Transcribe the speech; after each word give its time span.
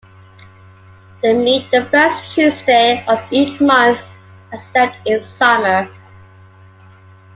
They 1.21 1.35
meet 1.35 1.69
the 1.69 1.85
first 1.85 2.33
Tuesday 2.33 3.05
of 3.05 3.19
each 3.31 3.61
month, 3.61 3.99
except 4.51 4.97
in 5.05 5.21
summer. 5.21 5.91